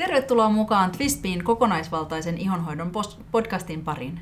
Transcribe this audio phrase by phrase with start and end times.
[0.00, 2.92] Tervetuloa mukaan Twistbean kokonaisvaltaisen ihonhoidon
[3.32, 4.20] podcastin pariin.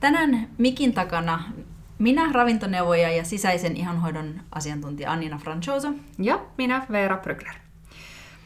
[0.00, 1.42] Tänään mikin takana
[1.98, 5.92] minä, ravintoneuvoja ja sisäisen ihonhoidon asiantuntija Annina Francioso.
[6.18, 7.54] Ja minä, Veera Brygler.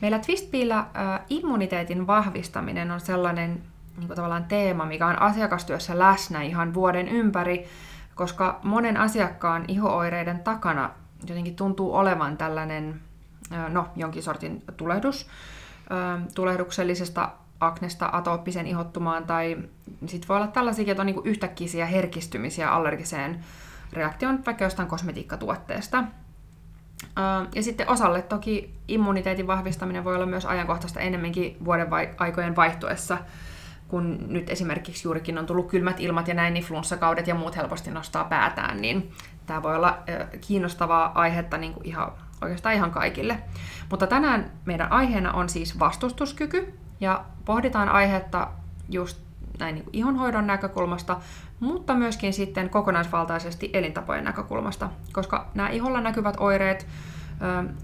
[0.01, 3.63] Meillä Twistbealla äh, immuniteetin vahvistaminen on sellainen
[3.97, 7.67] niin kuin tavallaan teema, mikä on asiakastyössä läsnä ihan vuoden ympäri,
[8.15, 10.91] koska monen asiakkaan ihooireiden takana
[11.29, 13.01] jotenkin tuntuu olevan tällainen,
[13.53, 15.27] äh, no jonkin sortin tulehdus,
[16.35, 17.31] tulehduksellisesta
[17.61, 19.57] aknesta atooppisen ihottumaan, tai
[20.07, 23.45] sitten voi olla tällaisia, että on niinku yhtäkkiä herkistymisiä allergiseen
[23.93, 26.05] reaktion vaikka jostain kosmetiikkatuotteesta.
[27.55, 33.19] Ja sitten osalle toki immuniteetin vahvistaminen voi olla myös ajankohtaista enemmänkin vuoden aikojen vaihtuessa,
[33.89, 37.91] kun nyt esimerkiksi juurikin on tullut kylmät ilmat ja näin, niin flunssakaudet ja muut helposti
[37.91, 39.13] nostaa päätään, niin
[39.47, 39.99] tämä voi olla
[40.41, 43.39] kiinnostavaa aihetta niin kuin ihan, oikeastaan ihan kaikille.
[43.91, 48.49] Mutta tänään meidän aiheena on siis vastustuskyky, ja pohditaan aihetta
[48.89, 49.21] just
[49.59, 51.21] näin niin ihonhoidon näkökulmasta,
[51.61, 56.87] mutta myöskin sitten kokonaisvaltaisesti elintapojen näkökulmasta, koska nämä iholla näkyvät oireet,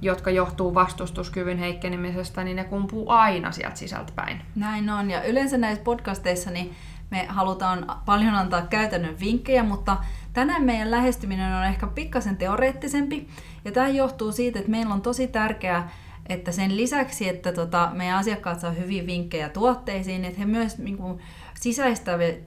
[0.03, 4.43] jotka johtuu vastustuskyvyn heikkenemisestä, niin ne kumpuu aina sieltä sisältä päin.
[4.55, 6.75] Näin on, ja yleensä näissä podcasteissa niin
[7.11, 9.97] me halutaan paljon antaa käytännön vinkkejä, mutta
[10.37, 13.29] tänään meidän lähestyminen on ehkä pikkasen teoreettisempi,
[13.65, 15.91] ja tämä johtuu siitä, että meillä on tosi tärkeää
[16.28, 20.97] että sen lisäksi, että tota, meidän asiakkaat saa hyviä vinkkejä tuotteisiin, että he myös niin
[20.97, 21.19] kuin,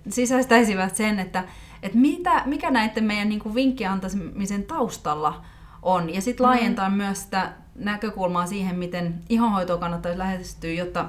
[0.09, 1.43] sisäistäisivät sen, että,
[1.83, 5.45] että mitä, mikä näiden meidän niin kuin, vinkkiantamisen taustalla
[5.81, 6.13] on.
[6.13, 6.49] Ja sitten mm.
[6.49, 6.95] laajentaa mm.
[6.95, 11.05] myös sitä näkökulmaa siihen, miten ihonhoitoa kannattaisi lähestyä, jotta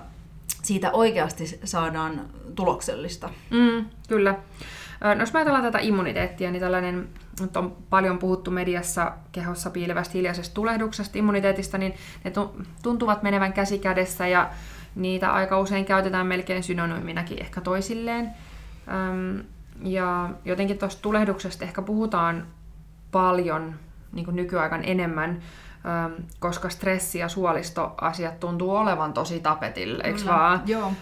[0.62, 2.20] siitä oikeasti saadaan
[2.54, 3.30] tuloksellista.
[3.50, 4.34] Mm, kyllä.
[5.00, 7.08] No jos me ajatellaan tätä immuniteettia, niin tällainen
[7.40, 12.32] nyt on paljon puhuttu mediassa kehossa piilevästä hiljaisesta tulehduksesta, immuniteetista, niin ne
[12.82, 14.50] tuntuvat menevän käsi kädessä ja
[14.94, 18.30] niitä aika usein käytetään melkein synonyyminäkin ehkä toisilleen.
[19.82, 22.46] Ja jotenkin tuosta tulehduksesta ehkä puhutaan
[23.10, 23.74] paljon
[24.12, 25.42] niin nykyaikan enemmän,
[26.38, 30.62] koska stressi ja suolistoasiat tuntuu olevan tosi tapetille, eikö vaan?
[30.66, 30.92] Joo.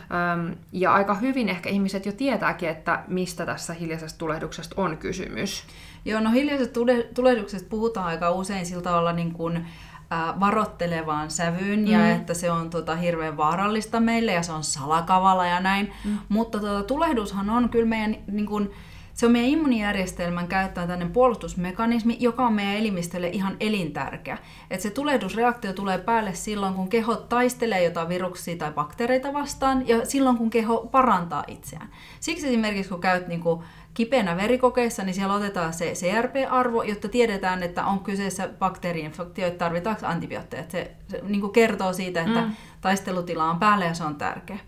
[0.72, 5.65] Ja aika hyvin ehkä ihmiset jo tietääkin, että mistä tässä hiljaisesta tulehduksesta on kysymys.
[6.05, 6.81] Joo, no hiljaisesta
[7.15, 9.66] tulehduksesta puhutaan aika usein sillä tavalla niin kuin,
[10.41, 11.87] varottelevaan sävyyn mm.
[11.87, 15.93] ja että se on tota, hirveän vaarallista meille ja se on salakavala ja näin.
[16.05, 16.19] Mm.
[16.28, 18.71] Mutta tota, tulehdushan on kyllä meidän niin kuin,
[19.18, 24.38] se on meidän immunijärjestelmän käyttää tämmöinen puolustusmekanismi, joka on meidän elimistölle ihan elintärkeä.
[24.70, 30.06] Et se tulehdusreaktio tulee päälle silloin, kun keho taistelee jotain viruksia tai bakteereita vastaan ja
[30.06, 31.88] silloin, kun keho parantaa itseään.
[32.20, 33.62] Siksi esimerkiksi, kun käyt niin kuin
[33.94, 40.06] kipeänä verikokeissa, niin siellä otetaan se CRP-arvo, jotta tiedetään, että on kyseessä bakteeriinfektio, että tarvitaanko
[40.06, 40.64] antibiootteja.
[40.68, 42.52] Se, se niin kuin kertoo siitä, että mm.
[42.80, 44.58] taistelutila on päällä ja se on tärkeä.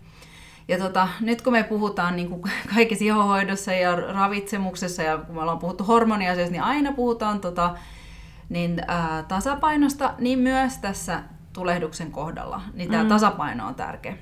[0.67, 2.41] Ja tota, nyt kun me puhutaan niin kuin
[2.75, 7.75] kaikessa ihohoidossa ja ravitsemuksessa ja kun me ollaan puhuttu hormoniasioista, niin aina puhutaan tota,
[8.49, 11.23] niin, ää, tasapainosta, niin myös tässä
[11.53, 12.61] tulehduksen kohdalla.
[12.73, 13.09] Niin tämä mm.
[13.09, 14.17] tasapaino on tärkeä.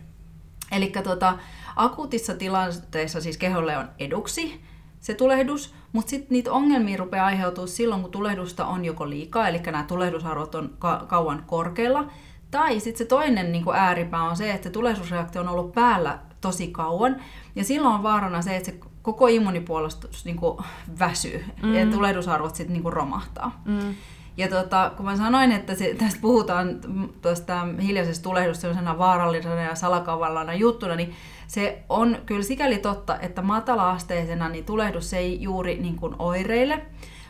[0.71, 1.37] Eli tota,
[1.75, 4.61] akuutissa tilanteessa siis keholle on eduksi
[4.99, 9.59] se tulehdus, mutta sitten niitä ongelmia rupeaa aiheutua silloin, kun tulehdusta on joko liikaa, eli
[9.59, 12.11] nämä tulehdusarvot on ka- kauan korkealla,
[12.51, 16.67] tai sitten se toinen niin ääripää on se, että se tulehdusreaktio on ollut päällä tosi
[16.67, 17.15] kauan.
[17.55, 20.57] Ja silloin on vaarana se, että se koko immunipuolustus niin kuin
[20.99, 21.73] väsyy mm.
[21.73, 23.61] ja tulehdusarvot sitten niin romahtaa.
[23.65, 23.95] Mm.
[24.37, 26.79] Ja tota, kun mä sanoin, että se, tästä puhutaan
[27.21, 31.13] tuosta hiljaisesta tulehdusta sellaisena vaarallisena ja salakavallana juttuna, niin
[31.47, 36.85] se on kyllä sikäli totta, että matala-asteisena niin tulehdus ei juuri niin kuin oireille.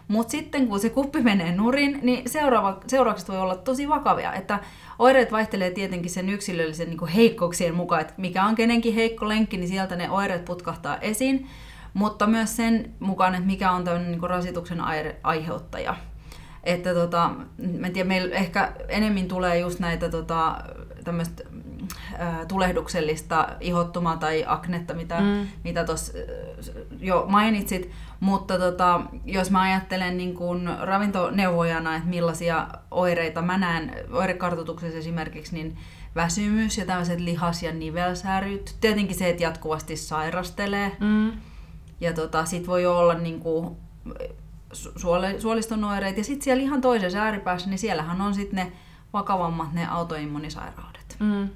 [0.09, 4.33] Mutta sitten kun se kuppi menee nurin, niin seuraava, seuraukset voi olla tosi vakavia.
[4.33, 4.59] Että
[4.99, 9.67] oireet vaihtelee tietenkin sen yksilöllisen niin heikkouksien mukaan, että mikä on kenenkin heikko lenkki, niin
[9.67, 11.47] sieltä ne oireet putkahtaa esiin.
[11.93, 14.81] Mutta myös sen mukaan, että mikä on tämmöinen niin rasituksen
[15.23, 15.95] aiheuttaja.
[16.63, 17.31] Että tota,
[17.79, 20.63] mä en tiedä, meillä ehkä enemmän tulee just näitä tota,
[21.03, 21.43] tämmöistä
[22.47, 25.47] tulehduksellista ihottumaa tai aknetta, mitä, mm.
[25.63, 26.13] mitä tuossa
[26.99, 27.91] jo mainitsit.
[28.19, 35.55] Mutta tota, jos mä ajattelen niin kun ravintoneuvojana, että millaisia oireita mä näen oirekartoituksessa esimerkiksi,
[35.55, 35.77] niin
[36.15, 38.75] väsymys ja tämmöiset lihas- ja nivelsäryt.
[38.81, 40.97] Tietenkin se, että jatkuvasti sairastelee.
[40.99, 41.31] Mm.
[42.01, 43.77] Ja tota, sit voi olla niin kuin,
[44.73, 46.19] suole, suoliston oireita.
[46.19, 48.71] Ja sitten siellä ihan toisessa ääripäässä, niin siellähän on sitten ne
[49.13, 51.17] vakavammat ne autoimmunisairaudet.
[51.19, 51.49] Mm.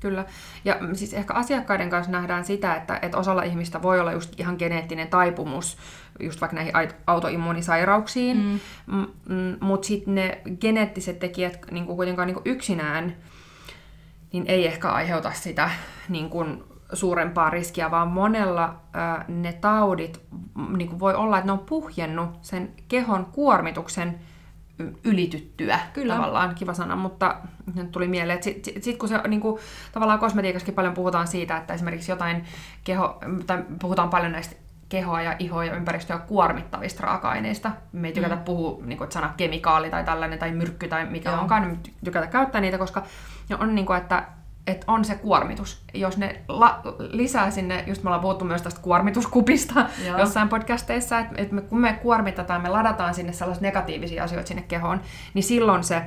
[0.00, 0.24] Kyllä.
[0.64, 4.56] Ja siis ehkä asiakkaiden kanssa nähdään sitä, että, että osalla ihmistä voi olla just ihan
[4.58, 5.78] geneettinen taipumus
[6.20, 6.72] just vaikka näihin
[7.06, 9.06] autoimmunisairauksiin, mm.
[9.28, 13.16] mm, mutta sitten ne geneettiset tekijät niin kuin kuitenkaan niin kuin yksinään
[14.32, 15.70] niin ei ehkä aiheuta sitä
[16.08, 20.20] niin kuin suurempaa riskiä, vaan monella ää, ne taudit
[20.76, 24.18] niin kuin voi olla, että ne on puhjennut sen kehon kuormituksen
[25.04, 26.14] ylityttyä Kyllä.
[26.14, 27.36] tavallaan, kiva sana, mutta
[27.74, 29.60] nyt tuli mieleen, että sitten sit, sit kun se niin kuin,
[29.92, 32.44] tavallaan kosmetiikassakin paljon puhutaan siitä, että esimerkiksi jotain
[32.84, 34.56] keho, tai puhutaan paljon näistä
[34.88, 37.70] kehoa ja ihoa ja ympäristöä kuormittavista raaka-aineista.
[37.92, 38.42] Me ei tykätä mm.
[38.42, 41.40] puhua niin kuin, sana kemikaali tai tällainen tai myrkky tai mikä Joo.
[41.40, 43.02] onkaan, me tykätä käyttää niitä, koska
[43.58, 44.22] on niin kuin, että
[44.66, 45.82] että on se kuormitus.
[45.94, 50.18] Jos ne la- lisää sinne, just me ollaan puhuttu myös tästä kuormituskupista Joo.
[50.18, 54.62] jossain podcasteissa, että et me, kun me kuormitetaan, me ladataan sinne sellaisia negatiivisia asioita sinne
[54.62, 55.00] kehoon,
[55.34, 56.02] niin silloin se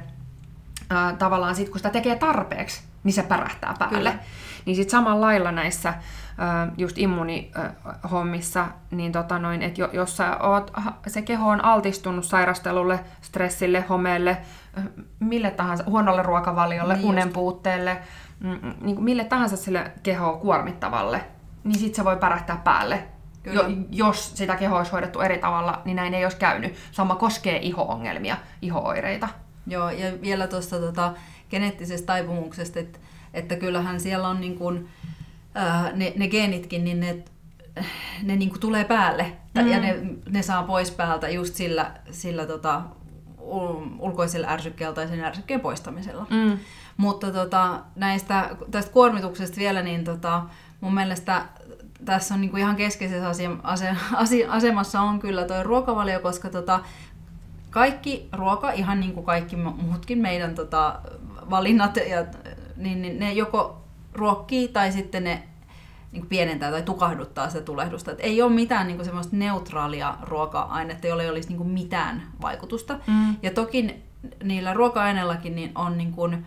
[0.89, 3.97] ää, tavallaan sit, kun sitä tekee tarpeeksi, niin se pärähtää päälle.
[3.97, 4.13] Kyllä.
[4.65, 5.94] Niin sitten samalla lailla näissä
[6.38, 10.71] ää, just immunihommissa, niin tota noin, että jos sä oot,
[11.07, 14.38] se keho on altistunut sairastelulle, stressille, homeelle,
[15.19, 18.01] mille tahansa, huonolle ruokavaliolle, niin unen puutteelle,
[18.81, 21.24] niin kuin mille tahansa sille kehoa kuormittavalle,
[21.63, 23.03] niin sitten se voi pärähtää päälle.
[23.53, 26.75] Jo, jos sitä kehoa olisi hoidettu eri tavalla, niin näin ei olisi käynyt.
[26.91, 29.30] Sama koskee iho-ongelmia, iho-oireita.
[29.68, 31.13] Joo, ja vielä tuosta tota,
[31.50, 33.00] geneettisestä taipumuksesta, että,
[33.33, 34.89] että kyllähän siellä on niin kuin,
[35.57, 37.24] äh, ne, ne geenitkin, niin ne,
[38.24, 39.31] ne niin kuin tulee päälle.
[39.56, 39.68] Mm.
[39.68, 40.00] Ja ne,
[40.30, 42.81] ne saa pois päältä just sillä, sillä tota,
[44.00, 46.25] ulkoisella ärsykkeellä tai sen ärsykkeen poistamisella.
[46.30, 46.57] Mm.
[46.98, 50.44] Mutta tota, näistä, tästä kuormituksesta vielä, niin tota,
[50.81, 51.46] mun mielestä
[52.06, 56.80] tässä on niinku ihan keskeisessä asia, ase, asemassa on kyllä tuo ruokavalio, koska tota,
[57.69, 61.00] kaikki ruoka, ihan niin kuin kaikki muutkin meidän tota,
[61.50, 62.25] valinnat, ja,
[62.78, 65.49] niin, niin ne joko ruokkii tai sitten ne
[66.11, 68.11] niin kuin pienentää tai tukahduttaa sitä tulehdusta.
[68.11, 72.23] Et ei ole mitään niin kuin semmoista neutraalia ruoka-ainetta, jolla ei olisi niin kuin mitään
[72.41, 73.00] vaikutusta.
[73.07, 73.35] Mm.
[73.44, 73.95] Ja toki
[74.44, 76.45] niillä ruoka-aineillakin niin on niin kuin,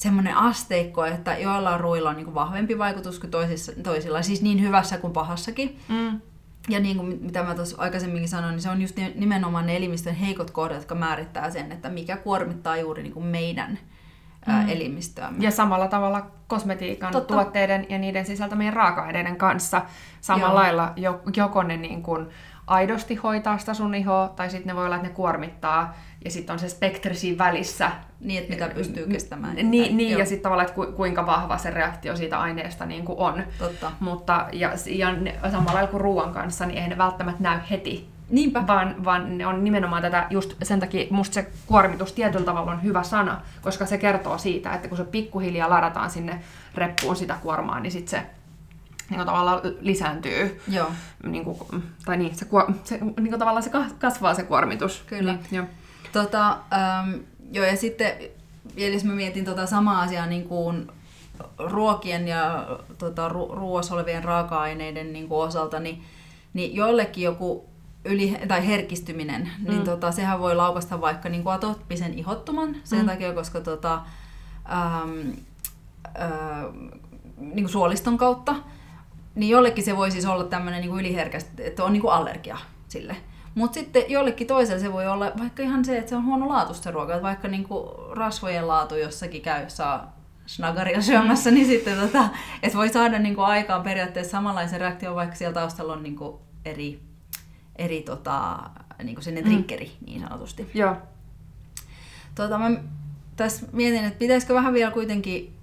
[0.00, 4.62] semmoinen asteikko, että joillain ruilla on niin kuin vahvempi vaikutus kuin toisissa, toisilla, siis niin
[4.62, 5.78] hyvässä kuin pahassakin.
[5.88, 6.20] Mm.
[6.68, 10.14] Ja niin kuin mitä mä tuossa aikaisemminkin sanoin, niin se on just nimenomaan ne elimistön
[10.14, 13.78] heikot kohdat, jotka määrittää sen, että mikä kuormittaa juuri niin kuin meidän
[14.46, 14.68] mm.
[14.68, 15.44] elimistöämme.
[15.44, 17.34] Ja samalla tavalla kosmetiikan Totta.
[17.34, 19.82] tuotteiden ja niiden sisältämien raaka-aineiden kanssa
[20.20, 20.62] samalla Joo.
[20.62, 20.92] lailla
[21.36, 22.26] joko ne niin kuin
[22.66, 25.94] aidosti hoitaa sitä sun ihoa, tai sitten ne voi olla, että ne kuormittaa,
[26.24, 27.90] ja sitten on se spektri siinä välissä.
[28.20, 29.56] Niin, että mitä pystyy kestämään.
[29.56, 33.18] Niin, niin ja sitten tavallaan, että ku, kuinka vahva se reaktio siitä aineesta niin kuin
[33.18, 33.42] on.
[33.58, 33.92] Totta.
[34.00, 35.14] Mutta, ja, ja
[35.50, 38.08] samalla lailla kuin ruoan kanssa, niin ei ne välttämättä näy heti.
[38.30, 38.66] Niinpä.
[38.66, 42.82] Vaan, vaan ne on nimenomaan tätä, just sen takia musta se kuormitus tietyllä tavalla on
[42.82, 46.40] hyvä sana, koska se kertoo siitä, että kun se pikkuhiljaa ladataan sinne
[46.74, 48.26] reppuun sitä kuormaa, niin sitten se
[49.10, 50.60] niin tavallaan lisääntyy.
[50.68, 50.90] Joo.
[51.22, 51.58] Niin kuin,
[52.04, 52.46] tai niin, se,
[52.84, 55.02] se, niin kuin tavallaan se kasvaa se kuormitus.
[55.06, 55.32] Kyllä.
[55.32, 55.66] Niin, joo.
[56.12, 57.12] Tota, ähm,
[57.52, 58.12] joo, ja sitten
[58.76, 60.88] vielä jos mä mietin tota samaa asiaa niin kuin
[61.58, 62.66] ruokien ja
[62.98, 66.02] tota, ru- ruoassa olevien raaka-aineiden niin kuin osalta, niin,
[66.54, 67.69] niin joillekin joku
[68.04, 69.70] yli, tai herkistyminen, niin mm.
[69.70, 73.06] niin tota, sehän voi laukasta vaikka niin kuin atoppisen ihottuman sen mm.
[73.06, 74.00] takia, koska tota,
[74.72, 75.30] ähm,
[76.20, 76.30] äh,
[77.38, 78.54] niin kuin suoliston kautta,
[79.34, 82.58] niin jollekin se voi siis olla tämmöinen niin yliherkästi, että on niin kuin allergia
[82.88, 83.16] sille.
[83.54, 86.74] Mutta sitten jollekin toiselle se voi olla vaikka ihan se, että se on huono laatu
[86.74, 87.14] se ruoka.
[87.14, 90.16] Että vaikka niinku rasvojen laatu jossakin käy, saa
[90.46, 92.28] snagaria syömässä, niin sitten tota,
[92.62, 97.00] että voi saada niinku aikaan periaatteessa samanlaisen reaktion, vaikka siellä taustalla on niinku eri,
[97.80, 98.58] eri tota,
[99.02, 99.46] niinku sinne mm.
[99.46, 100.70] triggeri niin sanotusti.
[100.74, 100.96] Joo.
[102.34, 102.70] Tota, mä
[103.36, 105.54] tässä mietin, että pitäisikö vähän vielä kuitenkin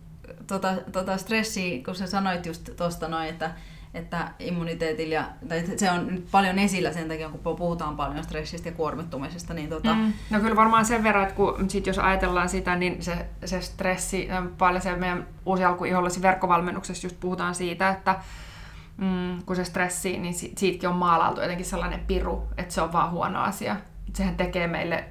[0.47, 3.51] tota, tota stressiä, kun sä sanoit just tuosta noin, että
[3.93, 8.69] että immuniteetillä, ja, tai se on nyt paljon esillä sen takia, kun puhutaan paljon stressistä
[8.69, 9.53] ja kuormittumisesta.
[9.53, 9.93] Niin tota...
[9.93, 10.13] mm.
[10.29, 14.27] No kyllä varmaan sen verran, että kun sit jos ajatellaan sitä, niin se, se stressi,
[14.57, 15.83] paljon se meidän uusi alku
[16.21, 18.15] verkkovalmennuksessa just puhutaan siitä, että
[18.97, 22.93] mm, kun se stressi, niin si- siitäkin on maalautu jotenkin sellainen piru, että se on
[22.93, 23.75] vaan huono asia.
[24.13, 25.03] Sehän tekee meille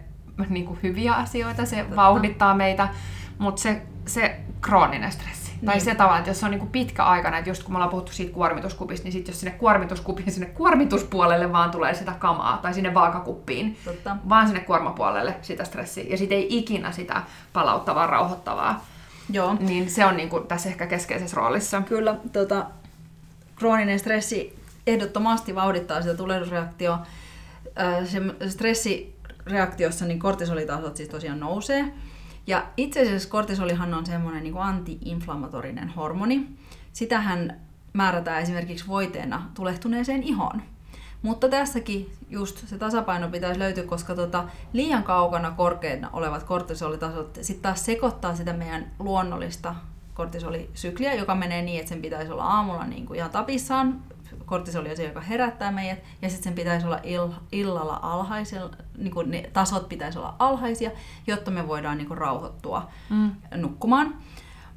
[0.49, 1.97] niin kuin hyviä asioita, se Totta.
[1.97, 2.89] vauhdittaa meitä,
[3.39, 5.85] mutta se, se krooninen stressi, tai niin.
[5.85, 8.13] se tavalla, että jos se on niinku pitkä aikana, että just kun me ollaan puhuttu
[8.13, 12.95] siitä kuormituskupista, niin sitten jos sinne kuormituskupin, sinne kuormituspuolelle vaan tulee sitä kamaa, tai sinne
[12.95, 14.17] vaakakuppiin, Totta.
[14.29, 18.85] vaan sinne kuormapuolelle sitä stressiä, ja sitten ei ikinä sitä palauttavaa, rauhoittavaa.
[19.31, 19.57] Joo.
[19.61, 21.81] Niin se on niinku tässä ehkä keskeisessä roolissa.
[21.81, 22.67] Kyllä, tota,
[23.57, 27.07] krooninen stressi ehdottomasti vauhdittaa sitä tulehdusreaktioa.
[28.05, 31.93] Se stressireaktiossa niin kortisolitasot siis tosiaan nousee,
[32.47, 36.49] ja itse asiassa kortisolihan on semmoinen niin anti-inflammatorinen hormoni.
[36.93, 37.61] Sitähän
[37.93, 40.63] määrätään esimerkiksi voiteena tulehtuneeseen ihoon.
[41.23, 47.63] Mutta tässäkin just se tasapaino pitäisi löytyä, koska tota, liian kaukana korkeina olevat kortisolitasot sitten
[47.63, 49.75] taas sekoittaa sitä meidän luonnollista
[50.17, 54.03] kortisolisykliä, joka menee niin, että sen pitäisi olla aamulla niin kuin ihan tapissaan,
[54.47, 59.15] kortisoli on se, joka herättää meidät, ja sitten sen pitäisi olla ill, illalla alhaisella, niin
[59.15, 60.91] kuin ne tasot pitäisi olla alhaisia,
[61.27, 63.31] jotta me voidaan niin kuin rauhoittua mm.
[63.55, 64.15] nukkumaan.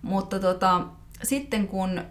[0.02, 0.82] Mutta tota,
[1.24, 2.04] sitten kun ö,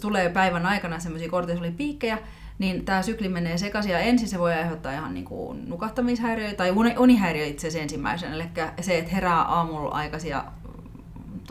[0.00, 2.18] tulee päivän aikana semmoisia kortisolipiikkejä,
[2.58, 6.72] niin tämä sykli menee sekaisin ja ensin se voi aiheuttaa ihan niin kuin nukahtamishäiriöitä tai
[6.98, 8.44] unihäiriö itse asiassa ensimmäisenä, eli
[8.80, 10.44] se, että herää aamulla aikaisin ja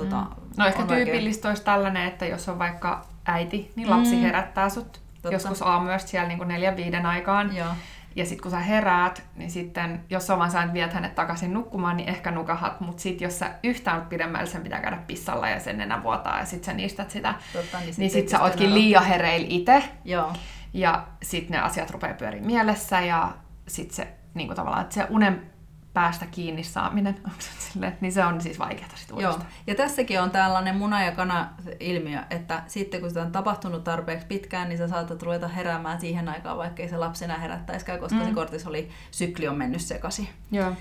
[0.04, 0.50] tota, mm.
[0.58, 4.22] No ehkä tyypillistä olisi tällainen, että jos on vaikka äiti, niin lapsi mm.
[4.22, 5.36] herättää sut Totta.
[5.36, 7.56] joskus aamuyöstä siellä niin neljän viiden aikaan.
[7.56, 7.74] Joo.
[8.16, 11.98] Ja sitten kun sä heräät, niin sitten jos on vaan sä viet hänet takaisin nukkumaan,
[11.98, 12.82] niin ehkä nukahat.
[12.82, 16.46] Mutta sitten jos sä yhtään pidemmällä, sen pitää käydä pissalla ja sen enää vuotaa ja
[16.46, 17.36] sitten sä niistät sitä.
[17.54, 19.84] Totta, niin, niin sitten sit sä ootkin liian hereillä itse.
[20.06, 20.34] Joo.
[20.74, 23.32] Ja sitten ne asiat rupeaa pyöriä mielessä ja
[23.68, 25.51] sitten se niin kuin tavallaan, että se unen
[25.94, 27.16] päästä kiinni saaminen,
[27.60, 29.40] sille, niin se on siis vaikeaa sitten Joo.
[29.68, 34.70] Ja tässäkin on tällainen muna- ja kana-ilmiö, että sitten kun sitä on tapahtunut tarpeeksi pitkään,
[34.70, 38.26] niin sä saatat ruveta heräämään siihen aikaan, vaikkei se lapsena herättäisikään, koska mm.
[38.26, 40.30] se kortisoli sykli on mennyt sekaisin.
[40.52, 40.74] Joo.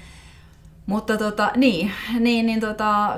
[0.87, 3.17] Mutta tota, niin, niin, niin tota,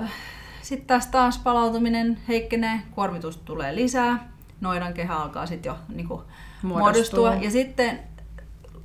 [0.63, 4.29] sitten taas taas palautuminen heikkenee, kuormitus tulee lisää,
[4.61, 6.23] noidan kehä alkaa sitten jo niin kuin,
[6.63, 7.21] muodostua.
[7.21, 7.35] muodostua.
[7.35, 8.01] Ja sitten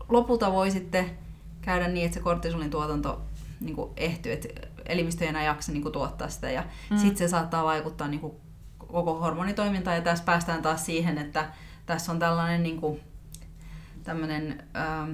[0.10, 1.10] lopulta voi sitten
[1.68, 3.22] käydä niin, että se kortisolin tuotanto
[3.60, 4.48] niin kuin ehtyy, että
[4.86, 6.98] elimistö ei enää jaksa niin kuin, tuottaa sitä ja mm.
[6.98, 8.34] sitten se saattaa vaikuttaa niin kuin,
[8.78, 11.50] koko hormonitoimintaan ja tässä päästään taas siihen, että
[11.86, 13.00] tässä on tällainen niin kuin,
[14.04, 15.12] tämmöinen, ähm,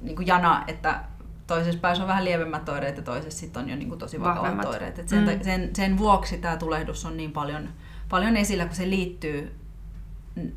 [0.00, 1.04] niin kuin jana, että
[1.46, 4.64] toisessa päässä on vähän lievemmät oireet ja toisessa sitten on jo niin kuin, tosi vakavat
[4.64, 4.98] oireet.
[4.98, 5.42] Et sen, mm.
[5.42, 7.68] sen, sen vuoksi tämä tulehdus on niin paljon,
[8.08, 9.57] paljon esillä, kun se liittyy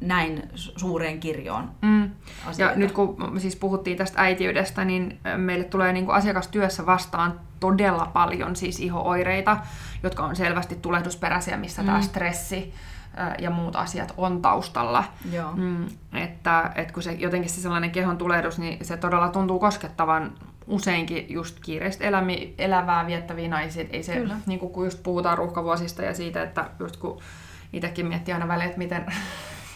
[0.01, 1.71] näin suureen kirjoon.
[1.81, 2.11] Mm.
[2.57, 8.05] Ja nyt kun siis puhuttiin tästä äitiydestä, niin meille tulee niin kuin asiakastyössä vastaan todella
[8.13, 9.57] paljon siis ihooireita,
[10.03, 11.85] jotka on selvästi tulehdusperäisiä, missä mm.
[11.85, 12.73] tämä stressi
[13.39, 15.03] ja muut asiat on taustalla.
[15.31, 15.51] Joo.
[15.55, 20.31] Mm, että, että kun se jotenkin se sellainen kehon tulehdus, niin se todella tuntuu koskettavan
[20.67, 23.85] useinkin just kiireistä elämi, elävää viettäviä naisia.
[23.89, 27.19] Ei se, niin kuin, kun just puhutaan ruuhkavuosista ja siitä, että just kun
[27.73, 29.05] itsekin miettii aina väliin, että miten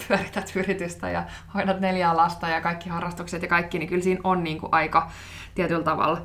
[0.07, 4.43] pyörität yritystä ja hoidat neljää lasta ja kaikki harrastukset ja kaikki, niin kyllä siinä on
[4.43, 5.11] niin kuin aika
[5.55, 6.21] tietyllä tavalla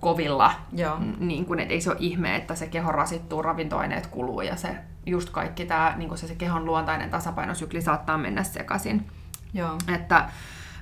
[0.00, 0.52] kovilla.
[0.72, 0.98] Joo.
[1.18, 4.76] Niin kuin, että ei se ole ihme, että se keho rasittuu, ravintoaineet kuluu ja se
[5.06, 9.06] just kaikki tämä, niin kuin se, se kehon luontainen tasapainosykli saattaa mennä sekaisin.
[9.54, 9.78] Joo.
[9.94, 10.28] Että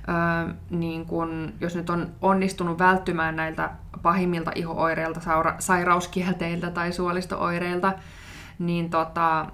[0.09, 3.71] Öö, niin kun, jos nyt on onnistunut välttymään näiltä
[4.01, 5.19] pahimmilta ihooireilta,
[5.59, 7.93] sairauskielteiltä tai suolistooireilta,
[8.59, 9.45] niin tota,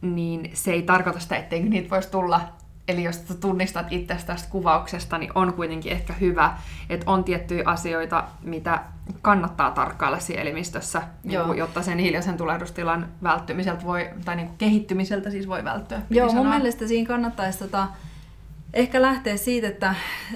[0.00, 2.40] niin se ei tarkoita sitä, etteikö niitä voisi tulla.
[2.88, 6.58] Eli jos tunnistat itse tästä kuvauksesta, niin on kuitenkin ehkä hyvä,
[6.90, 8.84] että on tiettyjä asioita, mitä
[9.22, 14.58] kannattaa tarkkailla siinä elimistössä, niin kuin, jotta sen hiljaisen tulehdustilan välttymiseltä voi, tai niin kuin
[14.58, 16.02] kehittymiseltä siis voi välttyä.
[16.10, 17.88] Joo, mun mielestä siinä kannattaisi tota,
[18.74, 19.94] ehkä lähteä siitä, että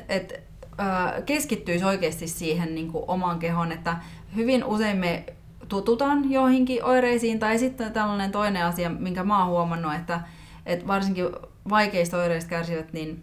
[0.08, 0.42] et,
[0.80, 3.96] äh, keskittyisi oikeasti siihen niin kuin omaan kehoon, että
[4.36, 5.24] hyvin usein me
[5.70, 7.38] tututaan joihinkin oireisiin.
[7.38, 10.20] Tai sitten tällainen toinen asia, minkä mä oon huomannut, että,
[10.66, 11.26] että varsinkin
[11.70, 13.22] vaikeista oireista kärsivät, niin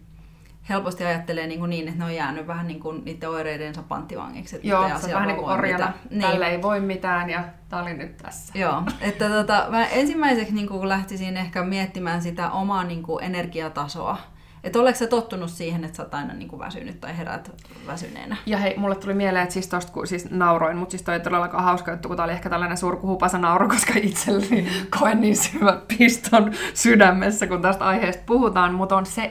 [0.68, 4.56] helposti ajattelee niin, kuin niin, että ne on jäänyt vähän niin kuin niiden oireidensa panttivangiksi.
[4.56, 5.92] Että Joo, se on vähän niin kuin orjana.
[6.10, 6.22] Niin.
[6.22, 8.58] Tälle ei voi mitään ja tämä oli nyt tässä.
[8.58, 14.18] Joo, että tota, mä ensimmäiseksi niin kuin lähtisin ehkä miettimään sitä omaa niin kuin energiatasoa
[14.64, 17.50] että oletko sä tottunut siihen, että sä oot aina niin kuin väsynyt tai herät
[17.86, 18.36] väsyneenä?
[18.46, 21.20] Ja hei, mulle tuli mieleen, että siis tosta kun siis nauroin, mutta siis toi ei
[21.20, 24.68] todellakaan hauska juttu, kun tää oli ehkä tällainen surkuhupasa nauru, koska itselleni
[25.00, 29.30] koen niin syvä piston sydämessä, kun tästä aiheesta puhutaan, mutta on se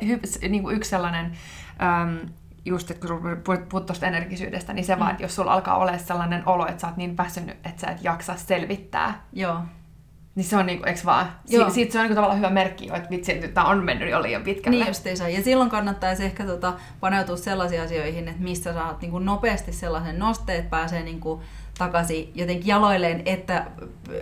[0.49, 1.31] niin kuin yksi sellainen,
[1.81, 2.19] äm,
[2.65, 3.21] just että kun
[3.69, 4.99] puhut tuosta energisyydestä, niin se mm.
[4.99, 7.87] vaan, että jos sulla alkaa olla sellainen olo, että sä oot niin väsynyt, että sä
[7.87, 9.21] et jaksa selvittää.
[9.33, 9.57] Joo
[10.37, 11.31] niin se on niinku, eks vaan?
[11.45, 14.21] Si- siitä se on niinku tavallaan hyvä merkki että vitsi, että tämä on mennyt jo
[14.21, 14.77] liian pitkälle.
[14.77, 15.29] Niin justiinsa.
[15.29, 20.69] Ja silloin kannattaisi ehkä tota, paneutua sellaisiin asioihin, että mistä saat niinku nopeasti sellaisen nosteet
[20.69, 21.41] pääsee niinku
[21.77, 23.65] takaisin jotenkin jaloilleen, että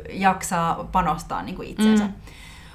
[0.10, 2.04] jaksaa panostaa niinku itsensä.
[2.04, 2.14] Mm.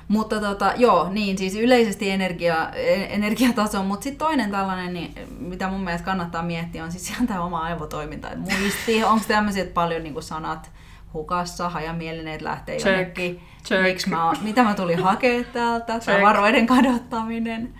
[0.08, 2.70] Mutta tota, joo, niin siis yleisesti energia,
[3.08, 7.44] energiataso, mutta sitten toinen tällainen, niin, mitä mun mielestä kannattaa miettiä, on siis ihan tämä
[7.44, 8.28] oma aivotoiminta.
[8.60, 10.70] muisti, onko tämmöisiä paljon niin sanat,
[11.12, 12.96] hukassa, hajamielinen, että lähtee Check.
[12.98, 13.40] jonnekin.
[13.64, 13.82] Check.
[13.82, 16.22] Miksi mä, mitä mä tulin hakea täältä, Check.
[16.22, 17.74] varoiden kadottaminen.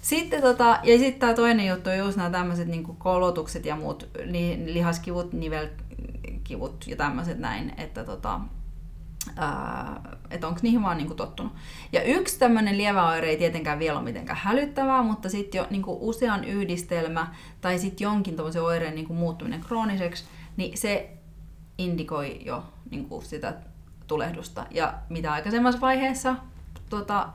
[0.00, 4.08] Sitten tota, ja sitten tämä toinen juttu on just nämä tämmöiset niin kolotukset ja muut
[4.64, 8.40] lihaskivut, nivelkivut ja tämmöiset näin, että tota,
[10.30, 11.52] että onko niihin vaan niinku tottunut.
[11.92, 15.98] Ja yksi tämmöinen lievä oire ei tietenkään vielä ole mitenkään hälyttävää, mutta sitten jo niinku
[16.08, 20.24] usean yhdistelmä tai sitten jonkin tämmöisen oireen niinku muuttuminen krooniseksi,
[20.56, 21.10] niin se
[21.80, 23.54] indikoi jo niin kuin sitä
[24.06, 24.66] tulehdusta.
[24.70, 26.36] Ja mitä aikaisemmassa vaiheessa
[26.90, 27.28] tuota,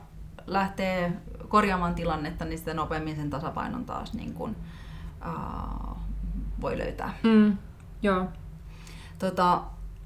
[0.46, 1.12] lähtee
[1.48, 4.56] korjaamaan tilannetta, niin sitä nopeammin sen tasapainon taas niin kuin,
[5.26, 5.96] uh,
[6.60, 7.14] voi löytää.
[7.22, 7.58] Mm,
[8.02, 8.26] joo.
[9.18, 9.60] Tota,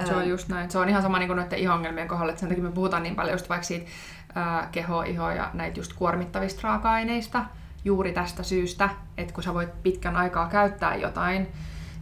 [0.04, 0.70] se on just näin.
[0.70, 3.16] Se on ihan sama niin kuin noiden ihongelmien kohdalla, että sen takia me puhutaan niin
[3.16, 3.90] paljon just vaikka siitä
[4.34, 7.44] ää, keho, iho ja näitä just kuormittavista raaka-aineista
[7.84, 11.48] juuri tästä syystä, että kun sä voit pitkän aikaa käyttää jotain,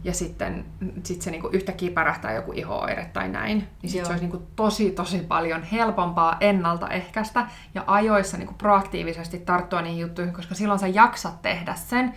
[0.03, 0.65] ja sitten
[1.03, 4.91] sit se niinku yhtäkkiä pärähtää joku ihooire tai näin, niin sit se olisi niinku tosi
[4.91, 11.41] tosi paljon helpompaa ennaltaehkäistä ja ajoissa niinku proaktiivisesti tarttua niihin juttuihin, koska silloin sä jaksat
[11.41, 12.13] tehdä sen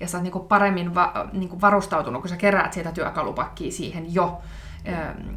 [0.00, 4.42] ja sä oot niinku paremmin va- niinku varustautunut, kun sä keräät sieltä työkalupakkia siihen jo.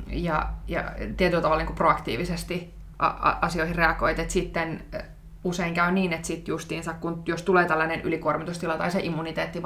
[0.08, 0.84] Ja, ja
[1.18, 4.84] tietyllä tavalla niin kuin proaktiivisesti a- a- asioihin reagoit, että sitten
[5.44, 9.64] usein käy niin, että sit justiinsa, kun jos tulee tällainen ylikuormitustila tai se immuniteetti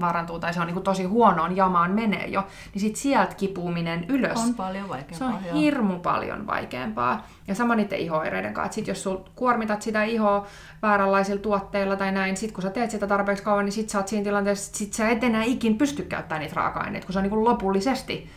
[0.00, 4.38] vaarantuu, tai se on niin tosi huonoon jamaan menee jo, niin sit sieltä kipuuminen ylös
[4.38, 5.18] on paljon vaikeampaa.
[5.18, 5.56] Se on joo.
[5.56, 7.26] hirmu paljon vaikeampaa.
[7.48, 10.46] Ja sama niiden ihoireiden kanssa, sit jos sul kuormitat sitä ihoa
[10.82, 14.08] vääränlaisilla tuotteilla tai näin, sit kun sä teet sitä tarpeeksi kauan, niin sit sä oot
[14.08, 17.44] siinä tilanteessa, sit sä et enää ikin pysty käyttämään niitä raaka-aineita, kun se on niin
[17.44, 18.30] lopullisesti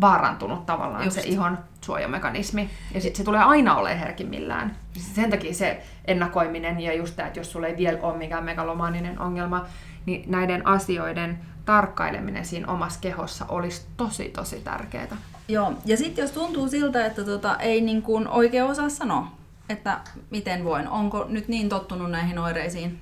[0.00, 1.20] vaarantunut tavallaan Just.
[1.20, 2.70] se ihon suojamekanismi.
[2.94, 4.76] Ja sitten se tulee aina olemaan herkimmillään.
[4.98, 9.18] Sen takia se ennakoiminen ja just tämä, että jos sulla ei vielä ole mikään megalomaaninen
[9.18, 9.66] ongelma,
[10.06, 15.16] niin näiden asioiden tarkkaileminen siinä omassa kehossa olisi tosi tosi tärkeää.
[15.48, 19.26] Joo, ja sitten jos tuntuu siltä, että tota, ei niin kuin oikein osaa sanoa,
[19.68, 23.00] että miten voin, onko nyt niin tottunut näihin oireisiin,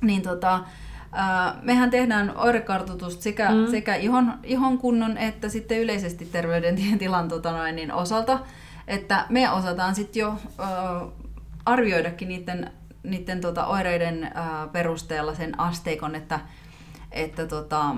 [0.00, 0.60] niin tota,
[1.62, 3.70] mehän tehdään oirekartoitusta sekä, mm.
[3.70, 8.40] sekä ihon, ihon kunnon että sitten yleisesti terveydentilan tota noin, niin osalta,
[8.86, 11.12] että me osataan sitten jo uh,
[11.64, 12.70] arvioidakin niiden,
[13.02, 16.40] niiden tota, oireiden uh, perusteella sen asteikon, että,
[17.12, 17.96] että tota,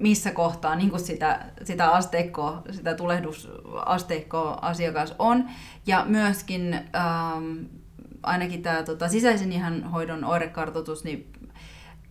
[0.00, 5.44] missä kohtaa niin sitä, sitä asteikkoa, sitä tulehdusasteikkoa asiakas on.
[5.86, 7.64] Ja myöskin ähm,
[8.22, 11.32] ainakin tämä tota, sisäisen ihan hoidon oirekartoitus, niin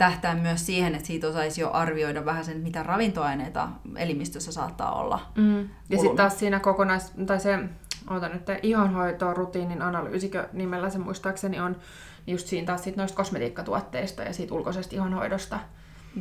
[0.02, 5.32] tähtää myös siihen, että siitä osaisi jo arvioida vähän sen, mitä ravintoaineita elimistössä saattaa olla.
[5.36, 5.70] Mm.
[5.90, 7.14] Ja sitten taas siinä kokonais...
[7.26, 7.60] tai se,
[8.10, 11.76] oota nyt, ihonhoito rutiinin analyysikö nimellä se muistaakseni on
[12.28, 15.60] just siinä taas sit noista kosmetiikkatuotteista ja siitä ulkoisesta ihonhoidosta.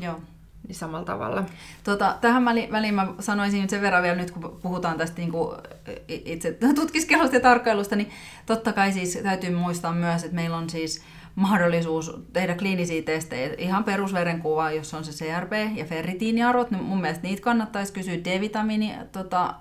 [0.00, 0.20] Joo.
[0.68, 1.44] Niin samalla tavalla.
[1.84, 5.56] Tota, tähän väliin mä sanoisin sen verran vielä nyt, kun puhutaan tästä niin kuin
[6.08, 8.10] itse tutkiskelusta ja tarkkailusta, niin
[8.46, 11.02] totta kai siis täytyy muistaa myös, että meillä on siis
[11.34, 13.54] mahdollisuus tehdä kliinisiä testejä.
[13.58, 18.14] Ihan perusverenkuva, jos on se CRP ja ferritiiniarvot, niin mun mielestä niitä kannattaisi kysyä.
[18.14, 19.54] D-vitamiini tota,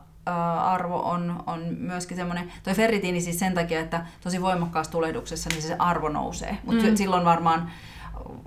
[0.63, 5.62] arvo on, on myöskin semmoinen, toi ferritiini siis sen takia, että tosi voimakkaassa tulehduksessa niin
[5.62, 6.95] se arvo nousee, mutta mm.
[6.95, 7.71] silloin varmaan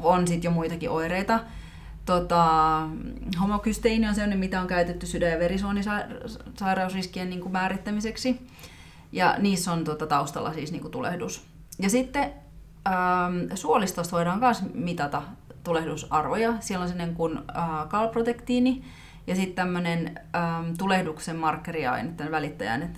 [0.03, 1.41] on sitten jo muitakin oireita.
[2.05, 2.45] Tota,
[3.41, 8.47] homokysteiini on sellainen, mitä on käytetty sydän- ja verisuonisairausriskien niin kuin määrittämiseksi.
[9.13, 11.45] Ja niissä on tota, taustalla siis niin kuin tulehdus.
[11.79, 12.33] Ja sitten
[12.87, 15.23] ähm, suolistosta voidaan myös mitata
[15.65, 16.55] tulehdusarvoja.
[16.61, 18.85] Siellä on sellainen kuin äh, kalprotektiini
[19.27, 22.91] ja sitten tämmöinen ähm, tulehduksen markkeriaine, välittäjäaine,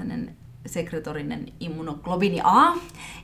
[0.67, 2.73] sekretorinen immunoglobiini A.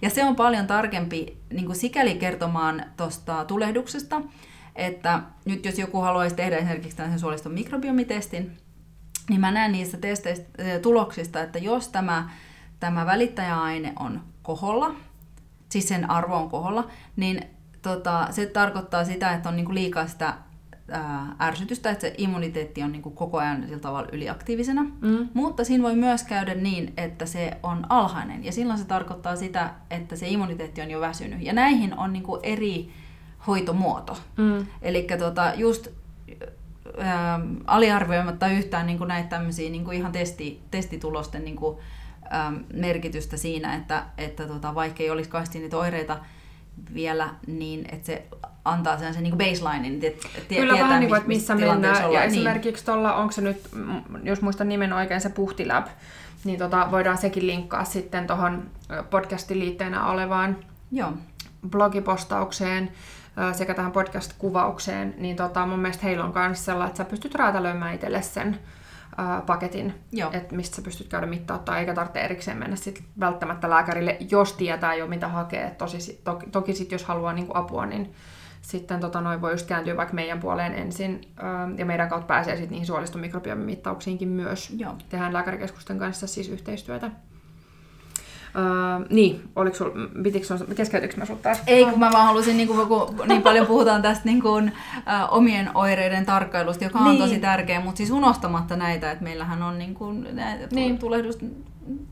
[0.03, 4.23] Ja se on paljon tarkempi niin kuin sikäli kertomaan tuosta tulehduksesta,
[4.77, 8.57] että nyt jos joku haluaisi tehdä esimerkiksi tällaisen suoliston mikrobiomitestin,
[9.29, 12.31] niin mä näen niistä testeistä, tuloksista, että jos tämä,
[12.81, 14.94] tämä välittäjäaine on koholla,
[15.70, 17.42] siis sen arvo on koholla, niin
[17.83, 20.35] tota, se tarkoittaa sitä, että on niinku liikaa sitä
[20.90, 24.83] ää, ärsytystä, että se immuniteetti on niinku koko ajan sillä tavalla yliaktiivisena.
[24.83, 25.28] Mm.
[25.35, 28.44] Mutta siinä voi myös käydä niin, että se on alhainen.
[28.44, 31.42] Ja silloin se tarkoittaa sitä, että se immuniteetti on jo väsynyt.
[31.42, 32.90] Ja näihin on niinku eri
[33.46, 34.18] hoitomuoto.
[34.37, 34.66] Mm.
[34.83, 35.88] Eli tota, just
[36.98, 41.80] ää, aliarvioimatta yhtään niinku näitä tämmöisiä niinku ihan testi, testitulosten niinku,
[42.34, 46.18] äm, merkitystä siinä, että, että tota, vaikka ei olisi kauheasti niitä oireita
[46.94, 48.26] vielä, niin että se
[48.64, 52.04] antaa sen, sen niin baseline, niin että Kyllä tietää, vähän niin kuin, että missä mennään.
[52.04, 52.14] Olla.
[52.14, 52.30] Ja niin.
[52.30, 53.68] esimerkiksi tuolla, onko se nyt,
[54.22, 55.86] jos muistan nimen oikein, se Puhtilab,
[56.44, 58.70] niin tota, voidaan sekin linkkaa sitten tuohon
[59.10, 60.56] podcastin liitteenä olevaan
[60.92, 61.12] Joo.
[61.70, 62.90] blogipostaukseen
[63.52, 67.94] sekä tähän podcast-kuvaukseen, niin tota, mun mielestä heillä on myös sellainen, että sä pystyt räätälöimään
[67.94, 68.58] itselle sen
[69.16, 69.94] ää, paketin,
[70.33, 74.94] että mistä sä pystyt käydä mittauttaa, eikä tarvitse erikseen mennä sit välttämättä lääkärille, jos tietää
[74.94, 75.75] jo mitä hakee.
[75.79, 78.12] Tosi, toki, toki sit, jos haluaa niinku apua, niin
[78.62, 82.57] sitten tota, noin voi just kääntyä vaikka meidän puoleen ensin, ää, ja meidän kautta pääsee
[82.57, 84.70] sitten niihin suoliston mikrobiomimittauksiinkin myös.
[84.77, 84.94] Joo.
[85.09, 87.11] Tehdään lääkärikeskusten kanssa siis yhteistyötä.
[88.54, 89.90] Uh, niin, oliko sul,
[90.22, 91.62] pitikö sun, keskeytyykö mä sut taas?
[91.66, 95.36] Ei, kun mä vaan halusin, niin, kuin, kun niin paljon puhutaan tästä niin kuin, uh,
[95.36, 97.18] omien oireiden tarkkailusta, joka on niin.
[97.18, 100.98] tosi tärkeä, mutta siis unohtamatta näitä, että meillähän on niin kuin, näitä niin.
[100.98, 101.38] tulehdus,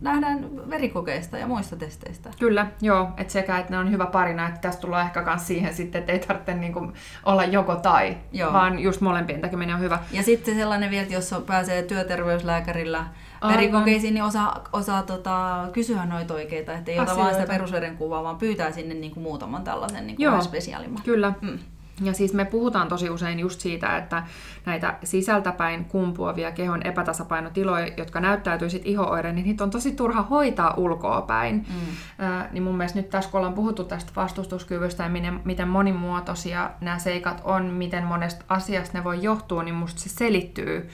[0.00, 2.30] nähdään verikokeista ja muista testeistä.
[2.38, 3.08] Kyllä, joo.
[3.16, 6.12] Että sekä, että ne on hyvä parina, että tässä tullaan ehkä myös siihen sitten, että
[6.12, 6.92] ei tarvitse niinku
[7.24, 8.52] olla joko tai, joo.
[8.52, 9.98] vaan just molempien tekeminen on hyvä.
[10.12, 13.04] Ja sitten sellainen vielä, jos pääsee työterveyslääkärillä
[13.48, 18.38] verikokeisiin, niin osaa, osaa tota, kysyä noita oikeita, että ei ota vain sitä perusverenkuvaa, vaan
[18.38, 21.02] pyytää sinne niin kuin muutaman tällaisen niin kuin spesiaalimman.
[21.02, 21.32] Kyllä.
[21.40, 21.58] Mm.
[22.02, 24.22] Ja siis me puhutaan tosi usein just siitä, että
[24.66, 30.74] näitä sisältäpäin kumpuavia kehon epätasapainotiloja, jotka näyttäytyy sitten ihooirein, niin niitä on tosi turha hoitaa
[30.76, 31.54] ulkoa päin.
[31.54, 32.24] Mm.
[32.26, 36.70] Äh, niin mun mielestä nyt tässä, kun ollaan puhuttu tästä vastustuskyvystä ja miten, miten monimuotoisia
[36.80, 40.90] nämä seikat on, miten monesta asiasta ne voi johtua, niin musta se selittyy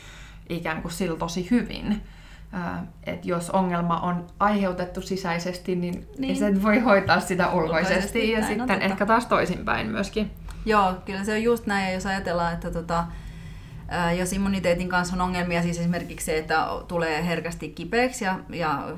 [0.49, 2.03] ikään kuin sillä tosi hyvin.
[3.05, 6.37] että jos ongelma on aiheutettu sisäisesti, niin, niin.
[6.37, 10.31] se voi hoitaa sitä ulkoisesti, ulkoisesti ja sitten ehkä taas toisinpäin myöskin.
[10.64, 11.87] Joo, kyllä se on just näin.
[11.87, 13.05] Ja jos ajatellaan, että tota,
[13.88, 18.88] ää, jos immuniteetin kanssa on ongelmia, siis esimerkiksi se, että tulee herkästi kipeäksi ja, ja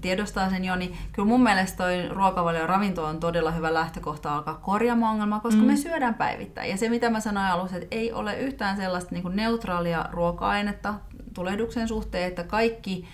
[0.00, 4.54] tiedostaa sen jo, niin kyllä mun mielestä toi ruokavalio ravinto on todella hyvä lähtökohta alkaa
[4.54, 5.66] korjaamaan ongelmaa, koska mm.
[5.66, 6.70] me syödään päivittäin.
[6.70, 10.94] Ja se, mitä mä sanoin alussa, että ei ole yhtään sellaista niin kuin neutraalia ruoka-ainetta
[11.34, 13.08] tulehduksen suhteen, että kaikki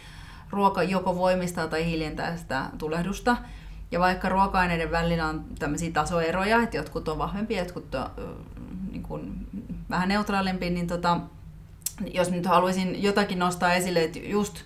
[0.50, 3.36] ruoka joko voimistaa tai hiljentää sitä tulehdusta.
[3.90, 8.10] Ja vaikka ruoka-aineiden välillä on tämmöisiä tasoeroja, että jotkut on vahvempia, jotkut on
[8.90, 9.46] niin kuin,
[9.90, 11.20] vähän neutraalimpia, niin tota,
[12.14, 14.62] jos nyt haluaisin jotakin nostaa esille, että just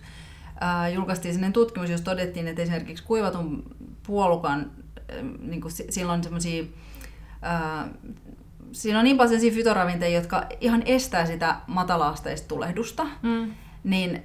[0.61, 4.71] ää, julkaistiin sellainen tutkimus, jos todettiin, että esimerkiksi kuivatun puolukan,
[5.09, 6.65] ää, niin kuin silloin semmoisia
[8.73, 13.53] siinä on niin paljon sellaisia fytoravinteja, jotka ihan estää sitä matalaasteista tulehdusta, mm.
[13.85, 14.23] niin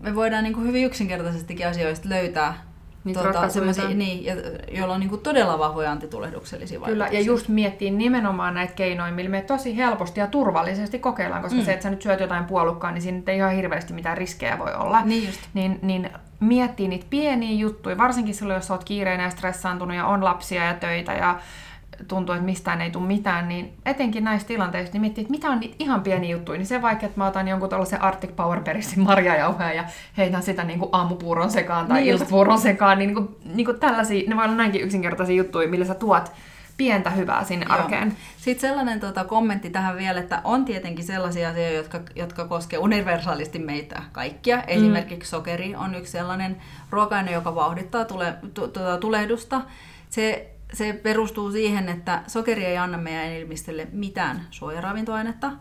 [0.00, 2.66] me voidaan niin kuin hyvin yksinkertaisestikin asioista löytää
[3.06, 4.34] Niitä tota, semmosia, niin, ja,
[4.72, 7.08] joilla on niinku todella vahvoja antitulehduksellisia vaikutuksia.
[7.08, 11.58] Kyllä, ja just miettii nimenomaan näitä keinoja, millä me tosi helposti ja turvallisesti kokeillaan, koska
[11.58, 11.64] mm.
[11.64, 14.74] se, että sä nyt syöt jotain puolukkaa, niin siinä ei ihan hirveästi mitään riskejä voi
[14.74, 15.02] olla.
[15.04, 15.40] Niin just.
[15.54, 20.24] Niin, niin miettii niitä pieniä juttuja, varsinkin silloin, jos oot kiireinen ja stressaantunut ja on
[20.24, 21.40] lapsia ja töitä ja
[22.08, 25.60] tuntuu, että mistään ei tule mitään, niin etenkin näissä tilanteissa niin miettii, että mitä on
[25.60, 29.02] niitä ihan pieniä juttuja, niin se vaikka, että mä otan jonkun tällaisen Arctic Power Berissin
[29.02, 29.84] marjajauhoja ja
[30.16, 33.80] heitän sitä niin kuin aamupuuron sekaan tai niin iltapuuron sekaan, niin, niin, kuin, niin kuin
[33.80, 36.32] tällaisia, ne voi olla näinkin yksinkertaisia juttuja, millä sä tuot
[36.76, 37.78] pientä hyvää sinne Joo.
[37.78, 38.16] arkeen.
[38.36, 43.58] Sitten sellainen tota, kommentti tähän vielä, että on tietenkin sellaisia asioita, jotka, jotka koskevat universaalisti
[43.58, 44.56] meitä kaikkia.
[44.56, 44.62] Mm.
[44.66, 46.56] Esimerkiksi sokeri on yksi sellainen
[46.90, 49.60] ruoka joka vauhdittaa tule, tu, tuota, tulehdusta.
[50.10, 55.52] Se se perustuu siihen, että sokeri ei anna meidän elimistelle mitään suojaravintoainetta,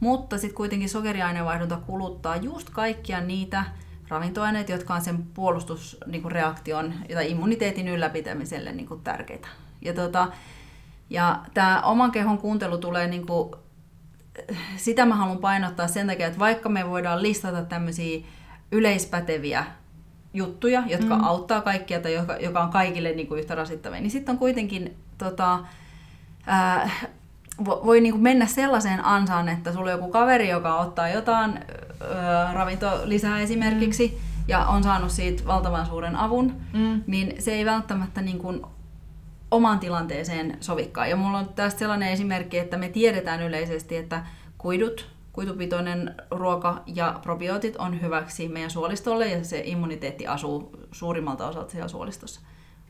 [0.00, 3.64] mutta sitten kuitenkin sokeriaineenvaihdunta kuluttaa just kaikkia niitä
[4.08, 9.48] ravintoaineita, jotka on sen puolustusreaktion tai immuniteetin ylläpitämiselle niin kuin tärkeitä.
[9.82, 10.28] Ja, tota,
[11.10, 13.54] ja tämä oman kehon kuuntelu tulee, niin kuin,
[14.76, 18.24] sitä mä haluan painottaa sen takia, että vaikka me voidaan listata tämmöisiä
[18.72, 19.64] yleispäteviä
[20.34, 21.24] juttuja, jotka mm.
[21.24, 24.96] auttaa kaikkia tai joka, joka on kaikille niin kuin yhtä rasittavia, niin sitten on kuitenkin
[25.18, 25.58] tota,
[26.46, 26.90] ää,
[27.64, 31.60] voi niin kuin mennä sellaiseen ansaan, että sulla on joku kaveri, joka ottaa jotain
[32.14, 34.44] ää, ravintolisää esimerkiksi, mm.
[34.48, 37.02] ja on saanut siitä valtavan suuren avun, mm.
[37.06, 38.62] niin se ei välttämättä niin kuin
[39.50, 41.10] omaan tilanteeseen sovikkaan.
[41.10, 44.22] Ja mulla on tästä sellainen esimerkki, että me tiedetään yleisesti, että
[44.58, 51.70] kuidut kuitupitoinen ruoka ja probiootit on hyväksi meidän suolistolle ja se immuniteetti asuu suurimmalta osalta
[51.70, 52.40] siellä suolistossa.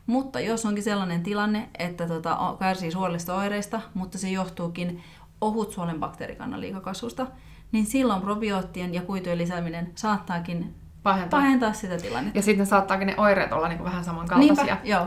[0.06, 5.02] Mutta jos onkin sellainen tilanne, että tota, kärsii suolistooireista, mutta se johtuukin
[5.40, 7.26] ohutsuolen bakteerikannan liikakasvusta,
[7.72, 12.38] niin silloin probioottien ja kuitujen lisääminen saattaakin pahentaa, pahentaa sitä tilannetta.
[12.38, 14.64] Ja sitten saattaakin ne oireet olla niinku vähän samankaltaisia.
[14.64, 15.06] Niinpä, joo.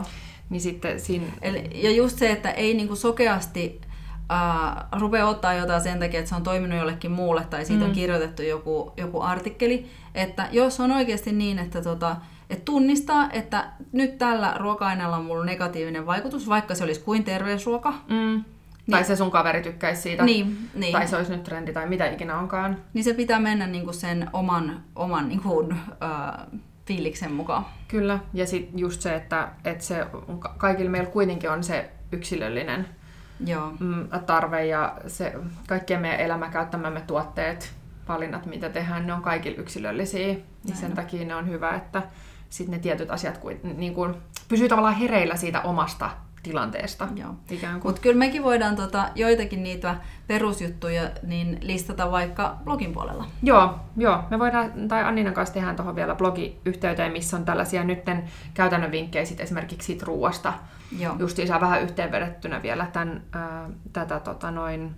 [0.50, 1.26] Niin sitten siinä...
[1.42, 3.80] Eli, ja just se, että ei niinku sokeasti
[4.32, 7.88] uh, rupeaa ottaa jotain sen takia, että se on toiminut jollekin muulle tai siitä mm.
[7.88, 9.86] on kirjoitettu joku, joku artikkeli.
[10.14, 12.16] Että jos on oikeasti niin, että, tota,
[12.50, 17.90] että tunnistaa, että nyt tällä ruoka-aineella on mulla negatiivinen vaikutus, vaikka se olisi kuin terveysruoka.
[17.90, 18.44] Mm.
[18.86, 20.24] Niin, tai se sun kaveri tykkäisi siitä.
[20.24, 20.92] Niin, niin.
[20.92, 22.76] Tai se olisi nyt trendi tai mitä ikinä onkaan.
[22.94, 27.66] Niin se pitää mennä niinku sen oman, oman niinku, uh, fiiliksen mukaan.
[27.88, 30.06] Kyllä, ja sitten just se, että, että se,
[30.58, 32.86] kaikilla meillä kuitenkin on se yksilöllinen
[33.46, 33.72] Joo.
[33.80, 35.34] Mm, tarve ja se,
[35.68, 37.74] kaikkien meidän elämäkäyttämämme tuotteet,
[38.08, 40.34] valinnat, mitä tehdään, ne on kaikille yksilöllisiä.
[40.64, 42.02] Niin sen takia ne on hyvä, että
[42.50, 44.14] sitten ne tietyt asiat niin kuin,
[44.48, 46.10] pysyy tavallaan hereillä siitä omasta
[46.42, 47.08] tilanteesta.
[47.84, 49.96] Mutta kyllä mekin voidaan tota, joitakin niitä
[50.26, 53.26] perusjuttuja niin listata vaikka blogin puolella.
[53.42, 54.24] Joo, joo.
[54.30, 58.24] Me voidaan, tai Anninan kanssa tehdään tuohon vielä blogiyhteyteen, missä on tällaisia nytten
[58.54, 60.52] käytännön vinkkejä sit esimerkiksi siitä ruuasta.
[60.98, 61.16] Joo.
[61.18, 64.94] Justiinsa vähän yhteenvedettynä vielä tämän, äh, tätä tota, noin,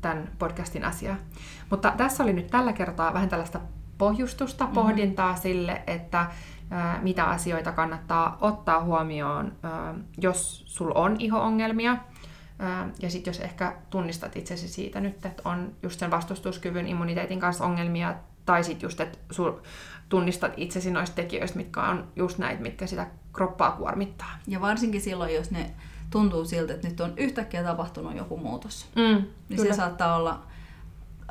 [0.00, 1.16] tämän podcastin asiaa.
[1.70, 3.60] Mutta tässä oli nyt tällä kertaa vähän tällaista
[3.98, 4.74] pohjustusta, mm-hmm.
[4.74, 6.26] pohdintaa sille, että
[7.02, 9.52] mitä asioita kannattaa ottaa huomioon,
[10.18, 11.96] jos sulla on iho-ongelmia.
[13.02, 17.64] Ja sitten jos ehkä tunnistat itsesi siitä nyt, että on just sen vastustuskyvyn, immuniteetin kanssa
[17.64, 18.14] ongelmia,
[18.46, 19.52] tai sitten just, että sul
[20.08, 24.38] tunnistat itsesi noista tekijöistä, mitkä on just näitä, mitkä sitä kroppaa kuormittaa.
[24.46, 25.70] Ja varsinkin silloin, jos ne
[26.10, 28.86] tuntuu siltä, että nyt on yhtäkkiä tapahtunut joku muutos.
[28.96, 29.02] Mm,
[29.48, 29.72] niin kyllä.
[29.72, 30.42] se saattaa olla,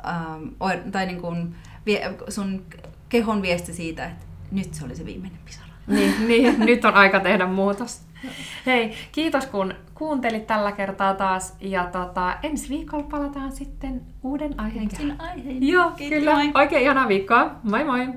[0.06, 1.54] ähm, tai niin kuin
[1.86, 2.64] vie, sun
[3.08, 5.68] kehon viesti siitä, että nyt se oli se viimeinen pisara.
[5.86, 8.02] Niin, niin nyt on aika tehdä muutos.
[8.66, 11.56] Hei, kiitos kun kuuntelit tällä kertaa taas.
[11.60, 15.68] Ja tota, ensi viikolla palataan sitten uuden aiheen Aiheen.
[15.68, 16.34] Joo, Kiitos, kyllä.
[16.34, 16.50] Moi.
[16.54, 17.50] Oikein ihanaa viikkoa.
[17.62, 18.08] Moi moi!